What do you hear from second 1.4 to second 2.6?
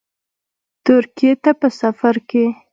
ته په سفرکې